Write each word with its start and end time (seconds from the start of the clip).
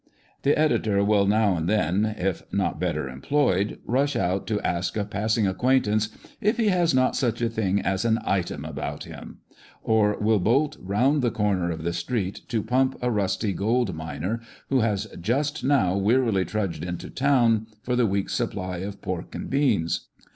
The 0.41 0.57
editor 0.57 1.03
will 1.03 1.27
now 1.27 1.55
and 1.55 1.69
then, 1.69 2.05
if 2.17 2.41
not 2.51 2.79
better 2.79 3.07
employed, 3.07 3.79
rush 3.85 4.15
out 4.15 4.47
to 4.47 4.59
ask 4.61 4.97
a 4.97 5.05
passing 5.05 5.45
acquaintance 5.45 6.09
"if 6.41 6.57
he 6.57 6.69
has 6.69 6.95
not 6.95 7.15
such 7.15 7.39
a 7.39 7.47
thing 7.49 7.79
as 7.81 8.03
an 8.03 8.17
item 8.25 8.65
about 8.65 9.03
him," 9.03 9.41
or 9.83 10.17
will 10.19 10.39
bolt 10.39 10.75
round 10.79 11.21
the 11.21 11.29
corner 11.29 11.69
of 11.69 11.83
the 11.83 11.93
street 11.93 12.41
to 12.47 12.63
pump 12.63 12.97
a 12.99 13.11
rusty 13.11 13.53
gold 13.53 13.93
miner 13.93 14.41
who 14.69 14.79
has 14.79 15.05
just 15.21 15.63
now 15.63 15.95
wearily 15.95 16.45
trudged 16.45 16.83
into 16.83 17.11
town 17.11 17.67
for 17.83 17.95
the 17.95 18.07
week's 18.07 18.33
supply 18.33 18.77
of 18.79 19.03
pork 19.03 19.35
and 19.35 19.51
beans. 19.51 20.07